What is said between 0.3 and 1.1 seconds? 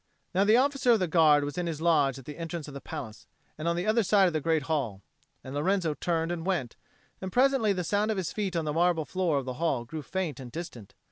Now the officer of the